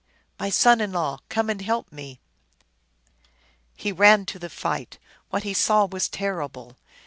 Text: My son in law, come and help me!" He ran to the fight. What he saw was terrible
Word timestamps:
My 0.39 0.49
son 0.49 0.81
in 0.81 0.91
law, 0.93 1.19
come 1.29 1.47
and 1.47 1.61
help 1.61 1.91
me!" 1.91 2.19
He 3.75 3.91
ran 3.91 4.25
to 4.25 4.39
the 4.39 4.49
fight. 4.49 4.97
What 5.29 5.43
he 5.43 5.53
saw 5.53 5.85
was 5.85 6.09
terrible 6.09 6.75